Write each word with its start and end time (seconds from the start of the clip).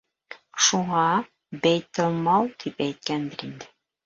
Шуға 0.67 1.03
бәйтелмал 1.67 2.51
тип 2.65 2.83
әйткәндер 2.89 3.47
инде. 3.51 3.71